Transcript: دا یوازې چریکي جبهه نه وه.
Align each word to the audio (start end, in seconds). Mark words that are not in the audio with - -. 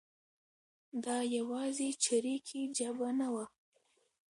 دا 1.03 1.17
یوازې 1.37 1.89
چریکي 2.03 2.61
جبهه 2.77 3.09
نه 3.19 3.27
وه. 3.33 3.45